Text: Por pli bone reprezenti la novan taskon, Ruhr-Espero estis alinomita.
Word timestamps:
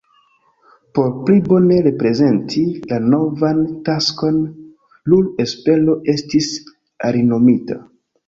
Por 0.99 1.09
pli 1.25 1.33
bone 1.49 1.75
reprezenti 1.87 2.63
la 2.93 2.97
novan 3.15 3.61
taskon, 3.89 4.41
Ruhr-Espero 5.13 5.95
estis 6.15 6.49
alinomita. 7.11 7.79